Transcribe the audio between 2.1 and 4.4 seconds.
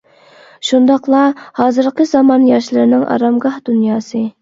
زامان ياشلىرىنىڭ ئارامگاھ دۇنياسى.